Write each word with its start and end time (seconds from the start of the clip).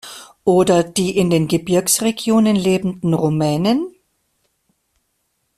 Oder 0.45 0.83
die 0.83 1.15
in 1.15 1.29
den 1.29 1.47
Gebirgsregionen 1.47 2.55
lebenden 2.55 3.13
Rumänen? 3.13 3.93